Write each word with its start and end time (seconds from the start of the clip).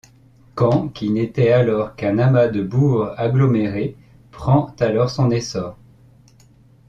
Caen, 0.57 0.89
qui 0.89 1.11
n'était 1.11 1.51
alors 1.51 1.95
qu'un 1.95 2.17
amas 2.17 2.47
de 2.47 2.63
bourgs 2.63 3.13
agglomérés, 3.17 3.95
prend 4.31 4.75
alors 4.79 5.11
son 5.11 5.29
essor. 5.29 5.77